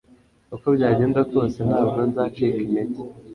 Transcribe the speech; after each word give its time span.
uko 0.55 0.67
byagenda 0.75 1.19
kose 1.31 1.57
ntabwo 1.69 1.99
nzacika 2.09 2.59
intege 2.65 2.99